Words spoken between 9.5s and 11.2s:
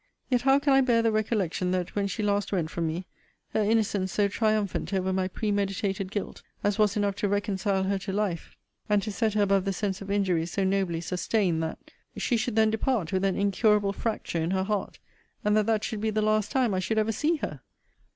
the sense of injuries so nobly